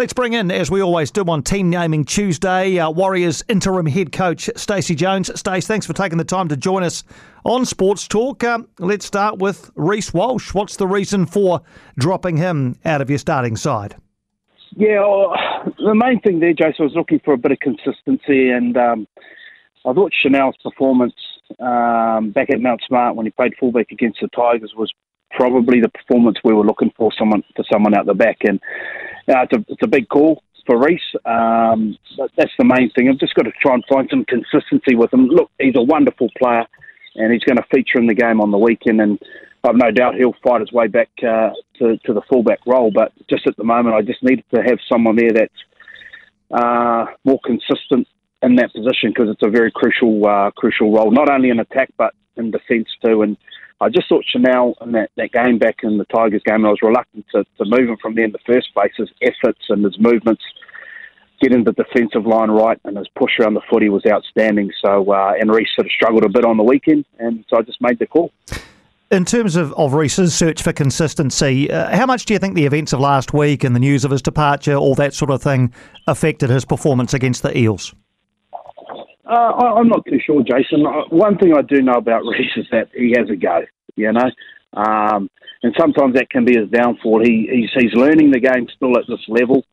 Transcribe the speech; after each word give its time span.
Let's 0.00 0.14
bring 0.14 0.32
in, 0.32 0.50
as 0.50 0.70
we 0.70 0.80
always 0.80 1.10
do 1.10 1.22
on 1.24 1.42
Team 1.42 1.68
Naming 1.68 2.06
Tuesday, 2.06 2.78
uh, 2.78 2.88
Warriors 2.88 3.44
interim 3.48 3.84
head 3.84 4.12
coach 4.12 4.48
Stacey 4.56 4.94
Jones. 4.94 5.30
Stace, 5.38 5.66
thanks 5.66 5.84
for 5.84 5.92
taking 5.92 6.16
the 6.16 6.24
time 6.24 6.48
to 6.48 6.56
join 6.56 6.82
us 6.82 7.04
on 7.44 7.66
Sports 7.66 8.08
Talk. 8.08 8.42
Um, 8.42 8.66
let's 8.78 9.04
start 9.04 9.40
with 9.40 9.70
Reece 9.74 10.14
Walsh. 10.14 10.54
What's 10.54 10.76
the 10.76 10.86
reason 10.86 11.26
for 11.26 11.60
dropping 11.98 12.38
him 12.38 12.78
out 12.86 13.02
of 13.02 13.10
your 13.10 13.18
starting 13.18 13.56
side? 13.56 13.94
Yeah, 14.74 15.00
well, 15.00 15.34
the 15.78 15.94
main 15.94 16.18
thing 16.22 16.40
there, 16.40 16.54
Jason, 16.54 16.86
was 16.86 16.94
looking 16.94 17.20
for 17.22 17.34
a 17.34 17.36
bit 17.36 17.52
of 17.52 17.58
consistency, 17.58 18.48
and 18.48 18.78
um, 18.78 19.06
I 19.84 19.92
thought 19.92 20.12
Chanel's 20.14 20.56
performance 20.62 21.12
um, 21.58 22.30
back 22.30 22.48
at 22.48 22.62
Mount 22.62 22.80
Smart 22.88 23.16
when 23.16 23.26
he 23.26 23.32
played 23.32 23.52
fullback 23.60 23.90
against 23.90 24.20
the 24.22 24.28
Tigers 24.28 24.72
was 24.74 24.90
probably 25.32 25.82
the 25.82 25.90
performance 25.90 26.38
we 26.42 26.54
were 26.54 26.64
looking 26.64 26.90
for 26.96 27.12
someone 27.18 27.42
for 27.54 27.66
someone 27.70 27.94
out 27.94 28.06
the 28.06 28.14
back, 28.14 28.38
and 28.44 28.58
uh, 29.28 29.42
it's, 29.42 29.52
a, 29.52 29.64
it's 29.68 29.82
a 29.82 29.88
big 29.88 30.08
call 30.08 30.42
for 30.66 30.78
Reece. 30.78 31.00
Um, 31.24 31.96
but 32.16 32.30
that's 32.36 32.52
the 32.58 32.64
main 32.64 32.90
thing. 32.90 33.08
I've 33.08 33.18
just 33.18 33.34
got 33.34 33.44
to 33.44 33.52
try 33.60 33.74
and 33.74 33.84
find 33.92 34.08
some 34.10 34.24
consistency 34.24 34.94
with 34.94 35.12
him. 35.12 35.26
Look, 35.26 35.50
he's 35.58 35.74
a 35.76 35.82
wonderful 35.82 36.28
player, 36.38 36.66
and 37.16 37.32
he's 37.32 37.44
going 37.44 37.56
to 37.56 37.64
feature 37.74 37.98
in 37.98 38.06
the 38.06 38.14
game 38.14 38.40
on 38.40 38.50
the 38.50 38.58
weekend, 38.58 39.00
and 39.00 39.18
I've 39.64 39.76
no 39.76 39.90
doubt 39.90 40.14
he'll 40.14 40.36
fight 40.42 40.60
his 40.60 40.72
way 40.72 40.86
back 40.86 41.10
uh, 41.22 41.50
to, 41.78 41.96
to 41.98 42.12
the 42.12 42.22
fullback 42.30 42.60
role. 42.66 42.90
But 42.90 43.12
just 43.28 43.46
at 43.46 43.56
the 43.56 43.64
moment, 43.64 43.94
I 43.94 44.02
just 44.02 44.22
needed 44.22 44.44
to 44.54 44.62
have 44.62 44.78
someone 44.90 45.16
there 45.16 45.32
that's 45.32 45.52
uh, 46.50 47.06
more 47.24 47.40
consistent 47.44 48.08
in 48.42 48.56
that 48.56 48.72
position 48.72 49.10
because 49.10 49.28
it's 49.28 49.42
a 49.42 49.50
very 49.50 49.70
crucial 49.70 50.26
uh, 50.26 50.50
crucial 50.52 50.92
role, 50.92 51.10
not 51.10 51.30
only 51.30 51.50
in 51.50 51.60
attack 51.60 51.90
but 51.98 52.14
in 52.36 52.50
defence 52.50 52.88
too. 53.04 53.22
And 53.22 53.36
I 53.80 53.88
just 53.88 54.08
thought 54.08 54.24
Chanel 54.30 54.74
in 54.82 54.92
that, 54.92 55.10
that 55.16 55.32
game 55.32 55.58
back 55.58 55.76
in 55.82 55.96
the 55.96 56.04
Tigers 56.04 56.42
game, 56.44 56.56
and 56.56 56.66
I 56.66 56.70
was 56.70 56.82
reluctant 56.82 57.24
to, 57.32 57.44
to 57.44 57.64
move 57.64 57.88
him 57.88 57.96
from 58.00 58.14
there 58.14 58.24
in 58.24 58.32
the 58.32 58.38
first 58.46 58.74
place. 58.74 58.92
His 58.96 59.10
efforts 59.22 59.60
and 59.70 59.82
his 59.82 59.98
movements, 59.98 60.42
getting 61.40 61.64
the 61.64 61.72
defensive 61.72 62.26
line 62.26 62.50
right, 62.50 62.78
and 62.84 62.98
his 62.98 63.08
push 63.16 63.32
around 63.40 63.54
the 63.54 63.62
footy 63.70 63.88
was 63.88 64.04
outstanding. 64.06 64.70
So, 64.84 65.10
uh, 65.10 65.32
and 65.40 65.50
Reece 65.50 65.70
sort 65.74 65.86
of 65.86 65.92
struggled 65.92 66.24
a 66.24 66.28
bit 66.28 66.44
on 66.44 66.58
the 66.58 66.62
weekend, 66.62 67.06
and 67.18 67.42
so 67.48 67.56
I 67.56 67.62
just 67.62 67.80
made 67.80 67.98
the 67.98 68.06
call. 68.06 68.32
In 69.10 69.24
terms 69.24 69.56
of, 69.56 69.72
of 69.72 69.94
Reece's 69.94 70.34
search 70.34 70.62
for 70.62 70.72
consistency, 70.72 71.70
uh, 71.70 71.96
how 71.96 72.06
much 72.06 72.26
do 72.26 72.34
you 72.34 72.38
think 72.38 72.54
the 72.54 72.66
events 72.66 72.92
of 72.92 73.00
last 73.00 73.32
week 73.32 73.64
and 73.64 73.74
the 73.74 73.80
news 73.80 74.04
of 74.04 74.10
his 74.10 74.22
departure, 74.22 74.74
all 74.74 74.94
that 74.96 75.14
sort 75.14 75.30
of 75.30 75.42
thing, 75.42 75.72
affected 76.06 76.50
his 76.50 76.64
performance 76.64 77.14
against 77.14 77.42
the 77.42 77.56
Eels? 77.56 77.94
Uh, 79.30 79.52
I, 79.52 79.78
am 79.78 79.88
not 79.88 80.04
too 80.06 80.18
sure, 80.24 80.42
Jason. 80.42 80.84
Uh, 80.84 81.02
one 81.10 81.38
thing 81.38 81.54
I 81.56 81.62
do 81.62 81.80
know 81.82 81.92
about 81.92 82.22
Reece 82.26 82.50
is 82.56 82.66
that 82.72 82.88
he 82.92 83.14
has 83.16 83.30
a 83.30 83.36
go, 83.36 83.62
you 84.00 84.12
know, 84.12 84.30
um, 84.74 85.30
and 85.62 85.74
sometimes 85.78 86.14
that 86.14 86.30
can 86.30 86.44
be 86.44 86.58
his 86.58 86.70
downfall. 86.70 87.22
He, 87.22 87.48
he's, 87.50 87.70
he's 87.82 87.94
learning 87.94 88.30
the 88.30 88.40
game 88.40 88.66
still 88.74 88.96
at 88.96 89.04
this 89.08 89.24
level, 89.28 89.64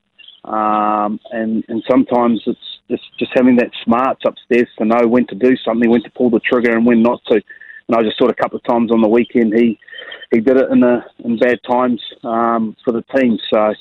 um, 0.43 1.19
and 1.31 1.63
and 1.67 1.83
sometimes 1.89 2.41
it's 2.45 2.59
just 2.89 3.03
just 3.19 3.31
having 3.35 3.55
that 3.57 3.71
smarts 3.83 4.21
upstairs 4.25 4.69
to 4.77 4.85
know 4.85 5.07
when 5.07 5.27
to 5.27 5.35
do 5.35 5.55
something, 5.65 5.89
when 5.89 6.03
to 6.03 6.11
pull 6.11 6.29
the 6.29 6.39
trigger, 6.39 6.71
and 6.71 6.85
when 6.85 7.01
not 7.01 7.21
to. 7.27 7.41
And 7.87 7.95
I 7.95 8.03
just 8.03 8.17
saw 8.17 8.25
it 8.25 8.31
a 8.31 8.41
couple 8.41 8.57
of 8.57 8.65
times 8.65 8.91
on 8.91 9.01
the 9.01 9.07
weekend 9.07 9.53
he 9.53 9.79
he 10.31 10.41
did 10.41 10.57
it 10.57 10.69
in 10.71 10.83
a, 10.83 11.05
in 11.23 11.37
bad 11.37 11.59
times 11.69 12.01
um, 12.23 12.75
for 12.83 12.91
the 12.91 13.03
team. 13.15 13.37
So 13.49 13.73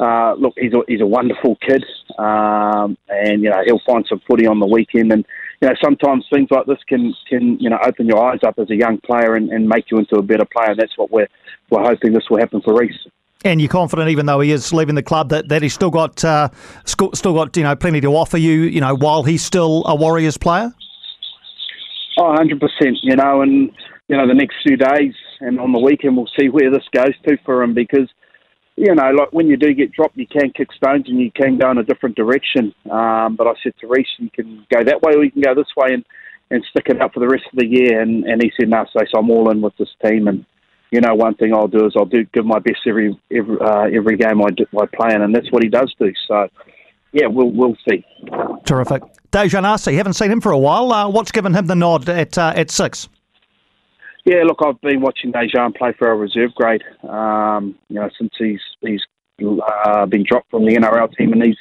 uh, 0.00 0.34
look, 0.34 0.54
he's 0.56 0.72
a, 0.72 0.80
he's 0.88 1.00
a 1.00 1.06
wonderful 1.06 1.56
kid, 1.56 1.84
um, 2.18 2.96
and 3.08 3.42
you 3.42 3.50
know 3.50 3.62
he'll 3.64 3.80
find 3.86 4.04
some 4.08 4.20
footy 4.28 4.46
on 4.46 4.58
the 4.58 4.66
weekend. 4.66 5.12
And 5.12 5.24
you 5.64 5.70
know 5.70 5.76
sometimes 5.82 6.26
things 6.30 6.48
like 6.50 6.66
this 6.66 6.76
can 6.86 7.14
can 7.26 7.58
you 7.58 7.70
know 7.70 7.78
open 7.86 8.06
your 8.06 8.22
eyes 8.22 8.40
up 8.46 8.58
as 8.58 8.68
a 8.68 8.76
young 8.76 8.98
player 8.98 9.34
and, 9.34 9.48
and 9.48 9.66
make 9.66 9.90
you 9.90 9.98
into 9.98 10.16
a 10.16 10.22
better 10.22 10.44
player. 10.44 10.72
And 10.72 10.78
that's 10.78 10.96
what 10.98 11.10
we're 11.10 11.28
we're 11.70 11.82
hoping 11.82 12.12
this 12.12 12.24
will 12.28 12.38
happen 12.38 12.60
for 12.60 12.78
Reece. 12.78 13.06
And 13.46 13.62
you're 13.62 13.70
confident, 13.70 14.10
even 14.10 14.26
though 14.26 14.40
he 14.40 14.52
is 14.52 14.72
leaving 14.74 14.94
the 14.94 15.02
club, 15.02 15.30
that, 15.30 15.48
that 15.48 15.62
he's 15.62 15.72
still 15.72 15.90
got 15.90 16.22
uh, 16.22 16.50
still 16.84 17.10
got 17.32 17.56
you 17.56 17.62
know 17.62 17.74
plenty 17.74 18.02
to 18.02 18.08
offer 18.08 18.36
you. 18.36 18.62
You 18.62 18.82
know, 18.82 18.94
while 18.94 19.22
he's 19.22 19.42
still 19.42 19.84
a 19.86 19.94
Warriors 19.94 20.36
player. 20.36 20.70
Oh, 22.18 22.24
100 22.24 22.60
percent. 22.60 22.98
You 23.02 23.16
know, 23.16 23.40
and 23.40 23.70
you 24.08 24.16
know 24.18 24.28
the 24.28 24.34
next 24.34 24.56
few 24.62 24.76
days 24.76 25.14
and 25.40 25.58
on 25.58 25.72
the 25.72 25.80
weekend 25.80 26.14
we'll 26.14 26.28
see 26.38 26.48
where 26.50 26.70
this 26.70 26.84
goes 26.92 27.14
to 27.26 27.38
for 27.44 27.62
him 27.62 27.72
because 27.72 28.08
you 28.76 28.94
know, 28.94 29.10
like 29.10 29.32
when 29.32 29.46
you 29.46 29.56
do 29.56 29.72
get 29.72 29.92
dropped, 29.92 30.16
you 30.16 30.26
can 30.26 30.50
kick 30.50 30.72
stones 30.72 31.04
and 31.08 31.20
you 31.20 31.30
can 31.30 31.58
go 31.58 31.70
in 31.70 31.78
a 31.78 31.84
different 31.84 32.16
direction. 32.16 32.74
Um, 32.90 33.36
but 33.36 33.46
I 33.46 33.52
said 33.62 33.74
to 33.80 33.86
Reece, 33.86 34.08
you 34.18 34.30
can 34.30 34.66
go 34.72 34.82
that 34.82 35.00
way 35.02 35.14
or 35.14 35.24
you 35.24 35.30
can 35.30 35.42
go 35.42 35.54
this 35.54 35.74
way 35.76 35.94
and, 35.94 36.04
and 36.50 36.64
stick 36.70 36.86
it 36.88 37.00
out 37.00 37.14
for 37.14 37.20
the 37.20 37.28
rest 37.28 37.44
of 37.52 37.58
the 37.58 37.66
year. 37.66 38.00
And, 38.00 38.24
and 38.24 38.42
he 38.42 38.52
said, 38.58 38.68
no, 38.68 38.84
so 38.92 39.00
I'm 39.16 39.30
all 39.30 39.50
in 39.50 39.60
with 39.60 39.76
this 39.76 39.90
team. 40.04 40.26
And, 40.26 40.44
you 40.90 41.00
know, 41.00 41.14
one 41.14 41.34
thing 41.34 41.54
I'll 41.54 41.68
do 41.68 41.86
is 41.86 41.92
I'll 41.96 42.04
do 42.04 42.24
give 42.34 42.46
my 42.46 42.58
best 42.58 42.80
every 42.86 43.18
every, 43.30 43.58
uh, 43.60 43.84
every 43.84 44.16
game 44.16 44.42
I, 44.42 44.50
do, 44.50 44.66
I 44.76 44.86
play 44.86 45.14
in. 45.14 45.22
And 45.22 45.34
that's 45.34 45.50
what 45.52 45.62
he 45.62 45.68
does 45.68 45.94
do. 46.00 46.12
So, 46.26 46.48
yeah, 47.12 47.28
we'll, 47.28 47.52
we'll 47.52 47.76
see. 47.88 48.04
Terrific. 48.64 49.02
Dejan 49.30 49.64
Arce, 49.64 49.84
haven't 49.84 50.14
seen 50.14 50.32
him 50.32 50.40
for 50.40 50.50
a 50.50 50.58
while. 50.58 50.92
Uh, 50.92 51.08
what's 51.08 51.30
given 51.30 51.54
him 51.54 51.66
the 51.66 51.76
nod 51.76 52.08
at, 52.08 52.36
uh, 52.36 52.52
at 52.56 52.72
six? 52.72 53.08
Yeah, 54.24 54.42
look, 54.44 54.60
I've 54.64 54.80
been 54.80 55.02
watching 55.02 55.32
Dejan 55.32 55.76
play 55.76 55.92
for 55.98 56.08
our 56.08 56.16
reserve 56.16 56.54
grade. 56.54 56.82
Um, 57.06 57.78
you 57.88 57.96
know, 57.96 58.08
since 58.18 58.32
he's 58.38 58.60
he's 58.80 59.02
uh, 59.42 60.06
been 60.06 60.24
dropped 60.26 60.50
from 60.50 60.64
the 60.64 60.74
NRL 60.74 61.14
team, 61.14 61.32
and 61.32 61.42
he's 61.42 61.58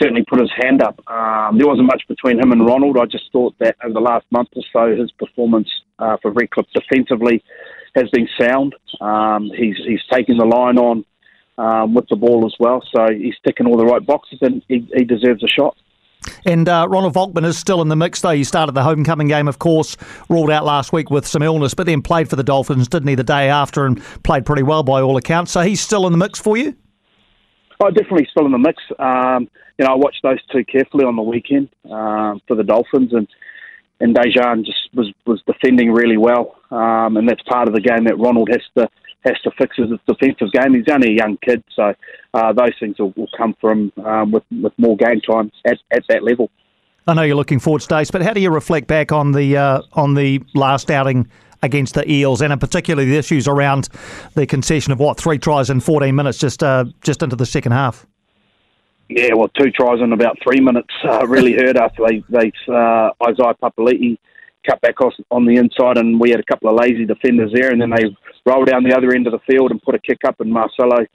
certainly 0.00 0.24
put 0.28 0.40
his 0.40 0.50
hand 0.62 0.80
up. 0.80 1.00
Um, 1.08 1.58
there 1.58 1.66
wasn't 1.66 1.88
much 1.88 2.02
between 2.08 2.38
him 2.38 2.52
and 2.52 2.64
Ronald. 2.64 2.98
I 2.98 3.06
just 3.06 3.32
thought 3.32 3.54
that 3.58 3.76
over 3.82 3.94
the 3.94 4.00
last 4.00 4.26
month 4.30 4.50
or 4.54 4.62
so, 4.72 4.96
his 4.96 5.10
performance 5.12 5.68
uh, 5.98 6.16
for 6.22 6.30
Redcliffe 6.30 6.66
defensively 6.72 7.42
has 7.96 8.08
been 8.10 8.28
sound. 8.40 8.76
Um, 9.00 9.50
he's 9.56 9.76
he's 9.84 10.02
taking 10.12 10.38
the 10.38 10.44
line 10.44 10.78
on 10.78 11.04
um, 11.58 11.94
with 11.94 12.06
the 12.08 12.16
ball 12.16 12.46
as 12.46 12.54
well, 12.60 12.80
so 12.94 13.06
he's 13.12 13.34
ticking 13.44 13.66
all 13.66 13.76
the 13.76 13.84
right 13.84 14.04
boxes, 14.06 14.38
and 14.40 14.62
he, 14.68 14.88
he 14.94 15.04
deserves 15.04 15.42
a 15.42 15.48
shot. 15.48 15.76
And 16.44 16.68
uh, 16.68 16.86
Ronald 16.88 17.14
Volkman 17.14 17.44
is 17.44 17.58
still 17.58 17.82
in 17.82 17.88
the 17.88 17.96
mix, 17.96 18.20
though. 18.20 18.30
He 18.30 18.44
started 18.44 18.72
the 18.72 18.82
homecoming 18.82 19.28
game, 19.28 19.48
of 19.48 19.58
course, 19.58 19.96
ruled 20.28 20.50
out 20.50 20.64
last 20.64 20.92
week 20.92 21.10
with 21.10 21.26
some 21.26 21.42
illness, 21.42 21.74
but 21.74 21.86
then 21.86 22.02
played 22.02 22.28
for 22.28 22.36
the 22.36 22.42
Dolphins, 22.42 22.88
didn't 22.88 23.08
he, 23.08 23.14
the 23.14 23.24
day 23.24 23.48
after, 23.48 23.86
and 23.86 24.02
played 24.24 24.44
pretty 24.44 24.62
well 24.62 24.82
by 24.82 25.00
all 25.00 25.16
accounts. 25.16 25.52
So 25.52 25.60
he's 25.60 25.80
still 25.80 26.06
in 26.06 26.12
the 26.12 26.18
mix 26.18 26.40
for 26.40 26.56
you? 26.56 26.76
Oh, 27.80 27.90
definitely 27.90 28.28
still 28.30 28.46
in 28.46 28.52
the 28.52 28.58
mix. 28.58 28.82
Um, 28.98 29.48
you 29.78 29.86
know, 29.86 29.94
I 29.94 29.96
watched 29.96 30.22
those 30.22 30.38
two 30.52 30.64
carefully 30.64 31.04
on 31.04 31.16
the 31.16 31.22
weekend 31.22 31.68
um, 31.90 32.40
for 32.46 32.56
the 32.56 32.64
Dolphins, 32.64 33.12
and 33.12 33.26
and 34.00 34.14
Dejan 34.14 34.64
just 34.64 34.88
was 34.94 35.12
was 35.26 35.42
defending 35.46 35.92
really 35.92 36.16
well, 36.16 36.56
um, 36.70 37.16
and 37.16 37.28
that's 37.28 37.42
part 37.42 37.68
of 37.68 37.74
the 37.74 37.80
game 37.80 38.04
that 38.04 38.18
Ronald 38.18 38.48
has 38.50 38.62
to 38.76 38.88
has 39.24 39.38
to 39.44 39.50
fix 39.56 39.76
his 39.76 39.88
defensive 40.06 40.52
game. 40.52 40.74
He's 40.74 40.84
only 40.90 41.10
a 41.10 41.16
young 41.16 41.38
kid, 41.38 41.62
so 41.74 41.94
uh, 42.34 42.52
those 42.52 42.72
things 42.80 42.98
will, 42.98 43.12
will 43.16 43.28
come 43.36 43.54
from 43.60 43.92
um, 44.04 44.32
with 44.32 44.44
with 44.50 44.72
more 44.78 44.96
game 44.96 45.20
time 45.20 45.50
at, 45.64 45.78
at 45.92 46.02
that 46.08 46.22
level. 46.24 46.50
I 47.06 47.14
know 47.14 47.22
you're 47.22 47.36
looking 47.36 47.58
forward, 47.58 47.82
Stace, 47.82 48.10
but 48.10 48.22
how 48.22 48.32
do 48.32 48.40
you 48.40 48.50
reflect 48.50 48.86
back 48.86 49.12
on 49.12 49.32
the 49.32 49.56
uh, 49.56 49.82
on 49.92 50.14
the 50.14 50.42
last 50.54 50.90
outing 50.90 51.28
against 51.62 51.94
the 51.94 52.10
Eels, 52.10 52.42
and 52.42 52.52
in 52.52 52.58
particular 52.58 53.04
the 53.04 53.16
issues 53.16 53.46
around 53.46 53.88
the 54.34 54.46
concession 54.46 54.92
of 54.92 54.98
what 54.98 55.18
three 55.18 55.38
tries 55.38 55.70
in 55.70 55.80
14 55.80 56.14
minutes, 56.14 56.38
just 56.38 56.62
uh, 56.62 56.84
just 57.02 57.22
into 57.22 57.36
the 57.36 57.46
second 57.46 57.72
half? 57.72 58.06
Yeah, 59.08 59.34
well, 59.34 59.48
two 59.48 59.70
tries 59.70 60.00
in 60.00 60.12
about 60.12 60.38
three 60.42 60.60
minutes 60.60 60.92
uh, 61.04 61.26
really 61.26 61.52
hurt 61.56 61.76
us. 61.76 61.92
They, 61.98 62.24
they 62.28 62.52
uh, 62.68 63.10
Isaiah 63.28 63.54
Papali'i 63.62 64.18
cut 64.66 64.80
back 64.80 64.94
on 65.30 65.44
the 65.44 65.56
inside, 65.56 65.98
and 65.98 66.20
we 66.20 66.30
had 66.30 66.40
a 66.40 66.44
couple 66.44 66.70
of 66.70 66.76
lazy 66.76 67.04
defenders 67.04 67.52
there, 67.52 67.70
and 67.70 67.80
then 67.80 67.90
they 67.90 68.04
roll 68.44 68.64
down 68.64 68.84
the 68.84 68.96
other 68.96 69.14
end 69.14 69.26
of 69.26 69.32
the 69.32 69.40
field 69.50 69.70
and 69.70 69.82
put 69.82 69.94
a 69.94 69.98
kick 69.98 70.18
up, 70.26 70.40
and 70.40 70.52
Marcelo, 70.52 71.06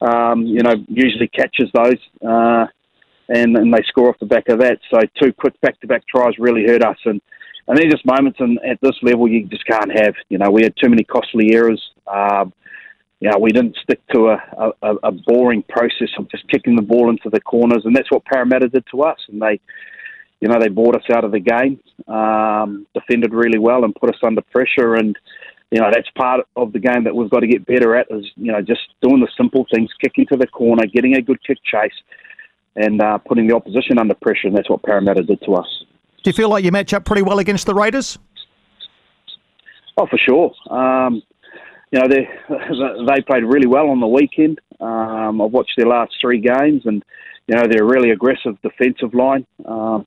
um, 0.00 0.42
you 0.46 0.62
know, 0.62 0.74
usually 0.88 1.28
catches 1.28 1.70
those, 1.74 1.98
uh, 2.26 2.66
and, 3.28 3.56
and 3.56 3.72
they 3.72 3.82
score 3.86 4.08
off 4.08 4.18
the 4.18 4.26
back 4.26 4.48
of 4.48 4.60
that. 4.60 4.78
So 4.92 5.00
two 5.20 5.32
quick 5.32 5.60
back-to-back 5.60 6.02
tries 6.06 6.38
really 6.38 6.64
hurt 6.66 6.82
us, 6.82 6.98
and 7.04 7.20
and 7.68 7.78
they're 7.78 7.90
just 7.90 8.04
moments, 8.04 8.40
and 8.40 8.58
at 8.68 8.80
this 8.82 8.96
level 9.02 9.28
you 9.28 9.46
just 9.46 9.64
can't 9.64 9.92
have. 9.96 10.14
You 10.28 10.38
know, 10.38 10.50
we 10.50 10.62
had 10.62 10.74
too 10.82 10.90
many 10.90 11.04
costly 11.04 11.54
errors. 11.54 11.80
Um, 12.06 12.52
you 13.20 13.30
know, 13.30 13.38
we 13.38 13.52
didn't 13.52 13.76
stick 13.82 14.00
to 14.14 14.30
a, 14.30 14.72
a, 14.82 14.94
a 15.04 15.12
boring 15.12 15.62
process 15.68 16.08
of 16.18 16.28
just 16.30 16.48
kicking 16.48 16.74
the 16.74 16.82
ball 16.82 17.10
into 17.10 17.28
the 17.30 17.40
corners, 17.40 17.82
and 17.84 17.94
that's 17.94 18.10
what 18.10 18.24
Parramatta 18.24 18.68
did 18.68 18.84
to 18.90 19.02
us, 19.02 19.18
and 19.28 19.40
they 19.40 19.60
you 20.40 20.48
know, 20.48 20.58
they 20.58 20.68
bought 20.68 20.96
us 20.96 21.04
out 21.14 21.24
of 21.24 21.32
the 21.32 21.40
game, 21.40 21.78
um, 22.08 22.86
defended 22.94 23.32
really 23.32 23.58
well, 23.58 23.84
and 23.84 23.94
put 23.94 24.10
us 24.10 24.20
under 24.24 24.40
pressure. 24.40 24.94
And 24.94 25.16
you 25.70 25.80
know, 25.80 25.88
that's 25.92 26.08
part 26.16 26.46
of 26.56 26.72
the 26.72 26.78
game 26.78 27.04
that 27.04 27.14
we've 27.14 27.30
got 27.30 27.40
to 27.40 27.46
get 27.46 27.64
better 27.64 27.94
at 27.94 28.06
is, 28.10 28.26
you 28.36 28.50
know, 28.50 28.60
just 28.60 28.80
doing 29.02 29.20
the 29.20 29.28
simple 29.36 29.66
things, 29.72 29.88
kicking 30.00 30.26
to 30.26 30.36
the 30.36 30.46
corner, 30.48 30.84
getting 30.86 31.14
a 31.16 31.22
good 31.22 31.42
kick 31.44 31.58
chase, 31.64 31.92
and 32.76 33.00
uh, 33.00 33.18
putting 33.18 33.46
the 33.46 33.54
opposition 33.54 33.98
under 33.98 34.14
pressure. 34.14 34.48
And 34.48 34.56
that's 34.56 34.68
what 34.68 34.82
Parramatta 34.82 35.22
did 35.22 35.40
to 35.42 35.54
us. 35.54 35.84
Do 36.22 36.30
you 36.30 36.32
feel 36.32 36.48
like 36.48 36.64
you 36.64 36.72
match 36.72 36.92
up 36.92 37.04
pretty 37.04 37.22
well 37.22 37.38
against 37.38 37.66
the 37.66 37.74
Raiders? 37.74 38.18
Oh, 39.96 40.06
for 40.06 40.18
sure. 40.18 40.52
Um, 40.70 41.22
you 41.92 42.00
know, 42.00 42.08
they 42.08 42.28
they 43.14 43.22
played 43.22 43.44
really 43.44 43.66
well 43.66 43.88
on 43.90 44.00
the 44.00 44.06
weekend. 44.06 44.60
Um, 44.80 45.40
I've 45.40 45.52
watched 45.52 45.74
their 45.76 45.86
last 45.86 46.12
three 46.20 46.40
games, 46.40 46.82
and 46.84 47.02
you 47.46 47.56
know 47.56 47.64
they're 47.70 47.84
a 47.84 47.86
really 47.86 48.10
aggressive 48.10 48.60
defensive 48.62 49.14
line. 49.14 49.46
Um, 49.64 50.06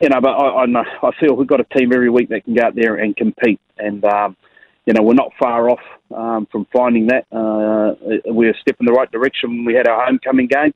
you 0.00 0.08
know, 0.08 0.20
but 0.20 0.30
I, 0.30 0.64
I, 0.64 1.08
I 1.08 1.10
feel 1.20 1.34
we've 1.34 1.46
got 1.46 1.60
a 1.60 1.78
team 1.78 1.92
every 1.92 2.10
week 2.10 2.28
that 2.30 2.44
can 2.44 2.54
go 2.54 2.64
out 2.64 2.74
there 2.74 2.96
and 2.96 3.16
compete, 3.16 3.60
and 3.78 4.04
um, 4.04 4.36
you 4.86 4.92
know 4.92 5.02
we're 5.02 5.14
not 5.14 5.32
far 5.38 5.70
off 5.70 5.80
um, 6.14 6.46
from 6.50 6.66
finding 6.72 7.08
that. 7.08 7.26
Uh, 7.32 7.94
we're 8.26 8.50
a 8.50 8.58
step 8.60 8.76
in 8.80 8.86
the 8.86 8.92
right 8.92 9.10
direction. 9.10 9.64
We 9.64 9.74
had 9.74 9.88
our 9.88 10.04
homecoming 10.04 10.48
game. 10.48 10.72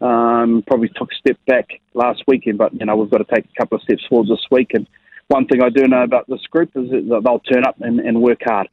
Um, 0.00 0.64
probably 0.66 0.88
took 0.96 1.12
a 1.12 1.14
step 1.14 1.38
back 1.46 1.80
last 1.94 2.24
weekend, 2.26 2.58
but 2.58 2.72
you 2.74 2.84
know 2.84 2.96
we've 2.96 3.10
got 3.10 3.18
to 3.18 3.34
take 3.34 3.44
a 3.44 3.60
couple 3.60 3.76
of 3.76 3.82
steps 3.82 4.02
forward 4.08 4.28
this 4.28 4.44
week. 4.50 4.70
And 4.74 4.86
one 5.28 5.46
thing 5.46 5.62
I 5.62 5.68
do 5.68 5.86
know 5.86 6.02
about 6.02 6.26
this 6.28 6.44
group 6.50 6.70
is 6.74 6.90
that 6.90 7.22
they'll 7.24 7.38
turn 7.40 7.64
up 7.64 7.76
and, 7.80 8.00
and 8.00 8.20
work 8.20 8.40
hard. 8.44 8.68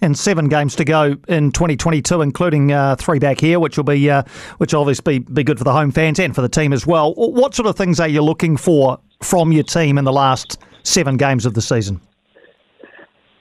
And 0.00 0.16
seven 0.16 0.48
games 0.48 0.74
to 0.76 0.84
go 0.84 1.16
in 1.28 1.52
2022, 1.52 2.20
including 2.22 2.72
uh, 2.72 2.96
three 2.96 3.18
back 3.18 3.40
here, 3.40 3.60
which 3.60 3.76
will 3.76 3.84
be 3.84 4.08
uh, 4.08 4.22
which 4.58 4.72
will 4.72 4.80
obviously 4.80 5.18
be, 5.18 5.32
be 5.32 5.44
good 5.44 5.58
for 5.58 5.64
the 5.64 5.72
home 5.72 5.90
fans 5.90 6.20
and 6.20 6.34
for 6.34 6.42
the 6.42 6.48
team 6.48 6.72
as 6.72 6.86
well. 6.86 7.12
What 7.14 7.54
sort 7.54 7.66
of 7.66 7.76
things 7.76 7.98
are 7.98 8.08
you 8.08 8.22
looking 8.22 8.56
for 8.56 9.00
from 9.22 9.50
your 9.52 9.64
team 9.64 9.98
in 9.98 10.04
the 10.04 10.12
last 10.12 10.58
seven 10.84 11.16
games 11.16 11.44
of 11.44 11.54
the 11.54 11.62
season? 11.62 12.00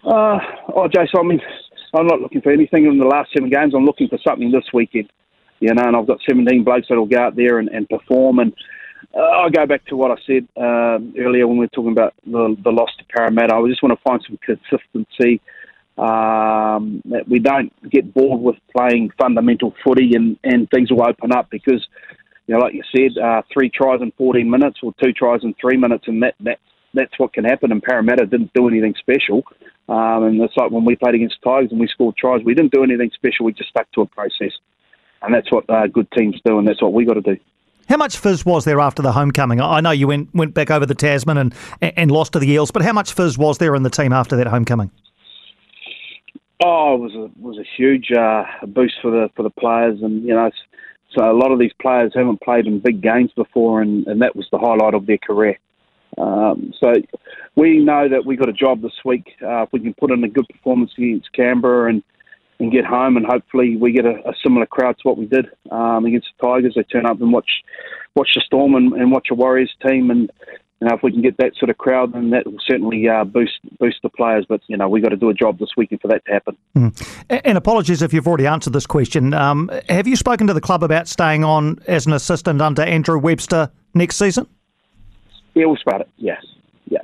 Uh, 0.07 0.39
oh, 0.73 0.87
Jason, 0.87 1.19
I 1.19 1.23
mean, 1.23 1.41
I'm 1.93 2.07
not 2.07 2.21
looking 2.21 2.41
for 2.41 2.51
anything 2.51 2.85
in 2.85 2.97
the 2.97 3.05
last 3.05 3.29
seven 3.35 3.49
games. 3.49 3.73
I'm 3.75 3.85
looking 3.85 4.07
for 4.07 4.17
something 4.25 4.51
this 4.51 4.63
weekend. 4.73 5.11
You 5.59 5.73
know, 5.73 5.83
and 5.83 5.97
I've 5.97 6.07
got 6.07 6.19
17 6.29 6.63
blokes 6.63 6.85
that'll 6.87 7.07
go 7.07 7.19
out 7.19 7.35
there 7.35 7.59
and, 7.59 7.67
and 7.69 7.89
perform. 7.89 8.39
And 8.39 8.53
uh, 9.13 9.19
I 9.19 9.49
go 9.49 9.65
back 9.65 9.85
to 9.87 9.97
what 9.97 10.11
I 10.11 10.15
said 10.25 10.47
uh, 10.55 10.99
earlier 11.19 11.47
when 11.47 11.57
we 11.57 11.65
were 11.65 11.75
talking 11.75 11.91
about 11.91 12.13
the, 12.25 12.55
the 12.63 12.69
loss 12.69 12.89
to 12.99 13.05
Parramatta. 13.05 13.55
I 13.55 13.67
just 13.67 13.83
want 13.83 13.97
to 13.97 14.03
find 14.03 14.23
some 14.25 14.39
consistency. 14.45 15.41
Um, 15.97 17.01
that 17.05 17.27
we 17.27 17.39
don't 17.39 17.73
get 17.89 18.13
bored 18.13 18.39
with 18.39 18.55
playing 18.75 19.09
fundamental 19.17 19.73
footy 19.83 20.11
and, 20.13 20.37
and 20.43 20.69
things 20.69 20.91
will 20.91 21.01
open 21.01 21.31
up 21.31 21.49
because, 21.49 21.87
you 22.45 22.53
know, 22.53 22.59
like 22.59 22.75
you 22.75 22.83
said, 22.95 23.19
uh, 23.19 23.41
three 23.51 23.71
tries 23.71 23.99
in 24.01 24.11
14 24.11 24.47
minutes 24.47 24.77
or 24.83 24.93
two 25.03 25.11
tries 25.11 25.39
in 25.41 25.55
three 25.59 25.75
minutes, 25.75 26.03
and 26.07 26.21
that, 26.21 26.35
that 26.41 26.59
that's 26.97 27.17
what 27.17 27.33
can 27.33 27.45
happen. 27.45 27.71
And 27.71 27.81
Parramatta 27.81 28.25
didn't 28.25 28.51
do 28.53 28.67
anything 28.67 28.95
special. 28.99 29.43
Um, 29.89 30.23
and 30.23 30.41
it's 30.41 30.55
like 30.57 30.71
when 30.71 30.85
we 30.85 30.95
played 30.95 31.15
against 31.15 31.37
Tigers 31.43 31.71
and 31.71 31.79
we 31.79 31.87
scored 31.87 32.17
tries, 32.17 32.43
we 32.43 32.53
didn't 32.53 32.73
do 32.73 32.83
anything 32.83 33.11
special. 33.13 33.45
We 33.45 33.53
just 33.53 33.69
stuck 33.69 33.91
to 33.93 34.01
a 34.01 34.05
process. 34.05 34.51
And 35.21 35.33
that's 35.33 35.51
what 35.51 35.69
uh, 35.69 35.87
good 35.87 36.07
teams 36.11 36.39
do, 36.45 36.59
and 36.59 36.67
that's 36.67 36.81
what 36.81 36.93
we 36.93 37.05
got 37.05 37.15
to 37.15 37.21
do. 37.21 37.37
How 37.89 37.97
much 37.97 38.17
fizz 38.17 38.45
was 38.45 38.65
there 38.65 38.81
after 38.81 39.01
the 39.01 39.13
homecoming? 39.13 39.61
I 39.61 39.79
know 39.79 39.91
you 39.91 40.07
went 40.07 40.33
went 40.35 40.53
back 40.53 40.69
over 40.69 40.85
the 40.85 40.93
Tasman 40.93 41.37
and 41.37 41.55
and 41.81 42.11
lost 42.11 42.33
to 42.33 42.39
the 42.39 42.49
Eels, 42.51 42.69
but 42.69 42.81
how 42.81 42.91
much 42.91 43.13
fizz 43.13 43.37
was 43.37 43.57
there 43.57 43.75
in 43.75 43.83
the 43.83 43.89
team 43.89 44.11
after 44.11 44.35
that 44.35 44.47
homecoming? 44.47 44.91
Oh, 46.63 46.95
it 46.95 46.99
was 46.99 47.15
a 47.15 47.31
was 47.39 47.57
a 47.57 47.65
huge 47.77 48.11
uh, 48.11 48.43
boost 48.67 48.95
for 49.01 49.09
the 49.09 49.29
for 49.35 49.43
the 49.43 49.49
players, 49.49 50.01
and 50.01 50.23
you 50.23 50.35
know, 50.35 50.51
so 51.15 51.31
a 51.31 51.33
lot 51.33 51.51
of 51.51 51.59
these 51.59 51.71
players 51.81 52.11
haven't 52.13 52.41
played 52.41 52.67
in 52.67 52.79
big 52.79 53.01
games 53.01 53.31
before, 53.35 53.81
and, 53.81 54.05
and 54.07 54.21
that 54.21 54.35
was 54.35 54.47
the 54.51 54.57
highlight 54.57 54.93
of 54.93 55.05
their 55.05 55.17
career. 55.17 55.57
Um, 56.17 56.73
so 56.79 56.93
we 57.55 57.79
know 57.79 58.07
that 58.09 58.25
we 58.25 58.35
got 58.35 58.49
a 58.49 58.53
job 58.53 58.81
this 58.81 58.99
week. 59.05 59.27
Uh, 59.41 59.63
if 59.63 59.69
we 59.71 59.79
can 59.79 59.93
put 59.93 60.11
in 60.11 60.23
a 60.23 60.29
good 60.29 60.47
performance 60.49 60.91
against 60.97 61.31
Canberra 61.33 61.89
and 61.89 62.03
and 62.59 62.71
get 62.71 62.85
home, 62.85 63.17
and 63.17 63.25
hopefully 63.25 63.77
we 63.77 63.91
get 63.91 64.05
a, 64.05 64.15
a 64.27 64.33
similar 64.41 64.65
crowd 64.65 64.97
to 64.97 65.07
what 65.07 65.17
we 65.17 65.27
did 65.27 65.45
um, 65.69 66.05
against 66.05 66.27
the 66.39 66.47
Tigers. 66.47 66.73
They 66.75 66.83
turn 66.83 67.05
up 67.05 67.21
and 67.21 67.31
watch 67.31 67.49
watch 68.15 68.29
the 68.33 68.41
Storm 68.41 68.73
and, 68.73 68.93
and 68.93 69.11
watch 69.11 69.27
a 69.29 69.35
Warriors 69.35 69.71
team, 69.85 70.09
and 70.09 70.31
you 70.81 70.87
know, 70.87 70.95
if 70.95 71.01
we 71.01 71.11
can 71.11 71.21
get 71.21 71.37
that 71.37 71.55
sort 71.57 71.71
of 71.71 71.77
crowd, 71.77 72.13
then 72.13 72.29
that 72.31 72.45
will 72.45 72.59
certainly 72.65 73.07
uh, 73.07 73.23
boost 73.23 73.59
boost 73.79 73.97
the 74.03 74.09
players. 74.09 74.45
But 74.47 74.61
you 74.67 74.77
know, 74.77 74.87
we 74.87 75.01
got 75.01 75.09
to 75.09 75.17
do 75.17 75.29
a 75.29 75.33
job 75.33 75.59
this 75.59 75.69
weekend 75.75 76.01
for 76.01 76.07
that 76.09 76.23
to 76.25 76.31
happen. 76.31 76.57
Mm. 76.75 77.41
And 77.43 77.57
apologies 77.57 78.01
if 78.01 78.13
you've 78.13 78.27
already 78.27 78.47
answered 78.47 78.73
this 78.73 78.85
question. 78.85 79.33
Um, 79.33 79.71
have 79.89 80.07
you 80.07 80.15
spoken 80.15 80.47
to 80.47 80.53
the 80.53 80.61
club 80.61 80.83
about 80.83 81.07
staying 81.07 81.43
on 81.43 81.79
as 81.87 82.05
an 82.05 82.13
assistant 82.13 82.61
under 82.61 82.83
Andrew 82.83 83.17
Webster 83.17 83.71
next 83.93 84.17
season? 84.17 84.47
Yeah, 85.57 85.65
we'll 85.65 85.75
start 85.77 86.01
it. 86.01 86.09
Yes. 86.17 86.43
Yeah. 86.87 86.99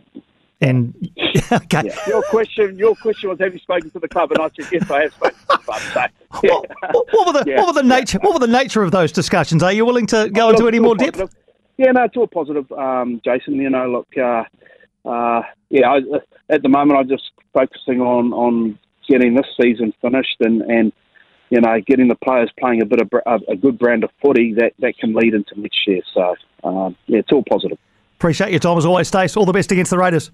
And 0.62 0.94
okay. 1.52 1.82
Yeah. 1.86 2.08
Your 2.08 2.22
question, 2.24 2.78
your 2.78 2.96
question 2.96 3.30
was, 3.30 3.40
have 3.40 3.54
you 3.54 3.60
spoken 3.60 3.90
to 3.92 4.00
the 4.00 4.08
club? 4.08 4.32
And 4.32 4.40
I 4.40 4.50
said, 4.56 4.72
yes, 4.72 4.90
I 4.90 5.02
have 5.02 5.14
spoken 5.14 5.40
to 5.40 5.46
the 5.50 5.58
club. 5.58 5.82
So, 5.82 6.00
yeah. 6.44 6.52
what, 6.92 7.08
what, 7.12 7.28
were 7.28 7.44
the 7.44 7.44
yeah. 7.50 7.58
what 7.58 7.68
were 7.68 7.82
the 7.82 7.88
nature 7.88 8.20
what 8.20 8.34
were 8.34 8.46
the 8.46 8.52
nature 8.52 8.84
of 8.84 8.92
those 8.92 9.12
discussions? 9.12 9.64
Are 9.64 9.74
you 9.74 9.86
willing 9.86 10.08
to 10.08 10.30
go 10.30 10.48
oh, 10.48 10.50
into 10.52 10.68
any 10.68 10.80
more 10.80 10.96
depth? 10.96 11.36
Yeah, 11.78 11.92
no, 11.92 12.04
it's 12.04 12.16
all 12.16 12.28
positive, 12.28 12.72
um, 12.72 13.20
Jason. 13.26 13.56
You 13.56 13.70
know, 13.72 13.90
look, 13.90 14.08
uh, 14.16 14.44
uh, 15.10 15.42
yeah, 15.70 15.90
I, 15.90 16.02
at 16.50 16.62
the 16.62 16.70
moment 16.70 17.00
I'm 17.00 17.10
just 17.10 17.32
focusing 17.54 18.00
on 18.00 18.32
on 18.32 18.80
getting 19.10 19.34
this 19.36 19.48
season 19.60 19.94
finished 20.02 20.38
and 20.40 20.62
and 20.62 20.94
you 21.50 21.60
know 21.60 21.80
getting 21.86 22.08
the 22.08 22.16
players 22.16 22.52
playing 22.60 22.82
a 22.82 22.86
bit 22.86 23.02
of 23.02 23.10
a, 23.26 23.52
a 23.52 23.56
good 23.56 23.78
brand 23.80 24.04
of 24.04 24.12
footy 24.22 24.54
that 24.54 24.74
that 24.80 24.98
can 24.98 25.14
lead 25.14 25.34
into 25.34 25.60
next 25.60 25.86
year. 25.88 26.02
So 26.14 26.36
um, 26.64 26.96
yeah, 27.08 27.20
it's 27.20 27.32
all 27.32 27.44
positive. 27.50 27.80
Appreciate 28.24 28.52
your 28.52 28.60
time 28.62 28.78
as 28.78 28.86
always, 28.86 29.10
Stace. 29.10 29.36
All 29.36 29.44
the 29.44 29.52
best 29.52 29.70
against 29.74 29.92
the 29.92 29.98
Raiders. 29.98 30.32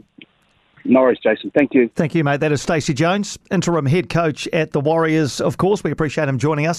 No 0.86 1.02
worries, 1.02 1.18
Jason. 1.24 1.50
Thank 1.58 1.74
you. 1.74 1.90
Thank 1.96 2.14
you, 2.14 2.24
mate. 2.24 2.40
That 2.40 2.52
is 2.52 2.62
Stacey 2.62 2.94
Jones, 2.94 3.40
interim 3.50 3.88
head 3.88 4.10
coach 4.10 4.48
at 4.50 4.74
the 4.74 4.80
Warriors. 4.80 5.42
Of 5.42 5.58
course, 5.58 5.84
we 5.84 5.90
appreciate 5.90 6.30
him 6.30 6.38
joining 6.38 6.68
us. 6.68 6.78